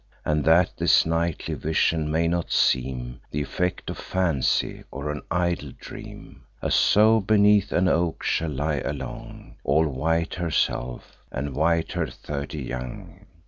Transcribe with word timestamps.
And 0.25 0.43
that 0.45 0.73
this 0.77 1.05
nightly 1.05 1.53
vision 1.53 2.11
may 2.11 2.27
not 2.27 2.51
seem 2.51 3.21
Th' 3.31 3.35
effect 3.35 3.87
of 3.91 3.99
fancy, 3.99 4.83
or 4.89 5.11
an 5.11 5.21
idle 5.29 5.73
dream, 5.77 6.41
A 6.59 6.71
sow 6.71 7.19
beneath 7.19 7.71
an 7.71 7.87
oak 7.87 8.23
shall 8.23 8.49
lie 8.49 8.79
along, 8.83 9.57
All 9.63 9.87
white 9.87 10.33
herself, 10.33 11.19
and 11.31 11.53
white 11.55 11.91
her 11.91 12.07
thirty 12.07 12.63
young. 12.63 13.27